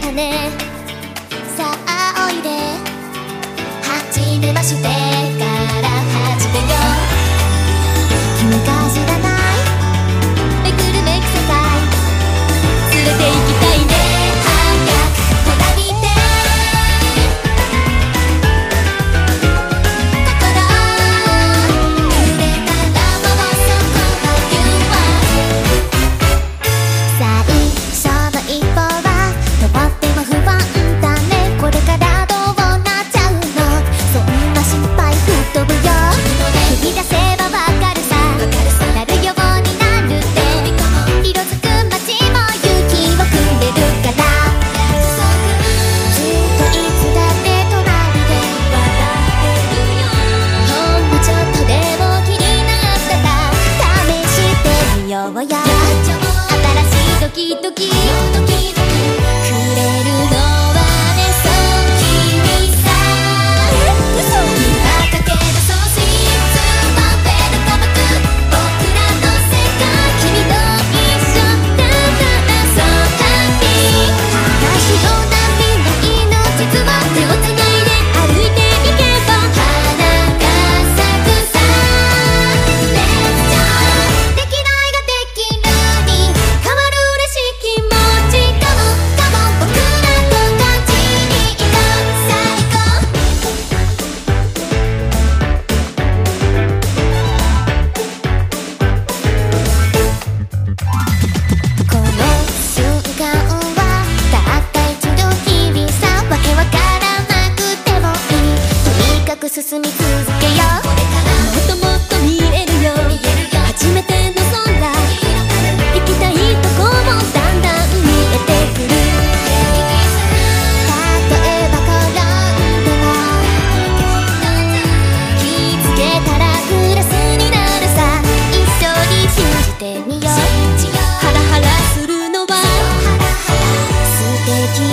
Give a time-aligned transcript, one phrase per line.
[0.00, 0.50] たね。
[1.56, 2.48] さあおいで。
[3.82, 5.39] はじめまして。
[55.20, 55.48] ようや。
[55.48, 55.60] 新
[57.36, 58.39] しいドキドキ。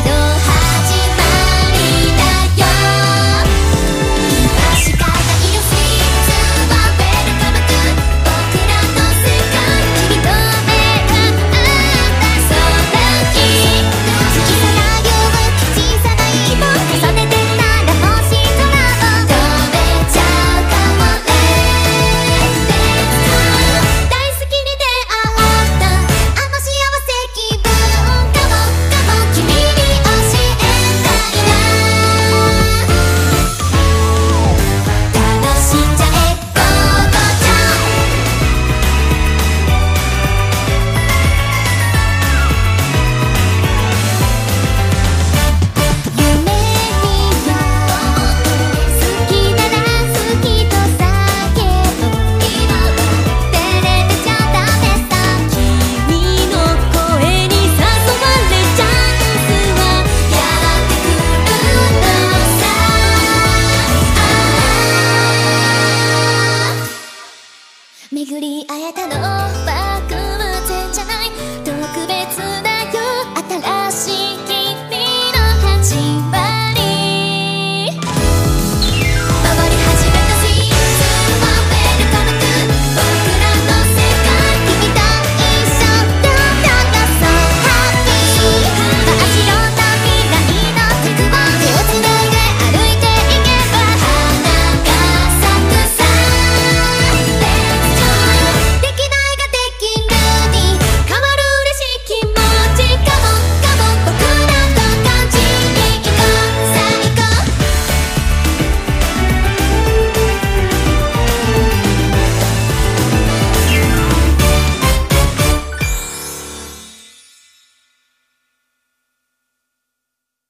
[0.00, 0.31] 緑